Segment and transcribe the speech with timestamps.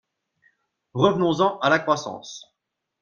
[0.95, 2.51] Revenons-en à la croissance.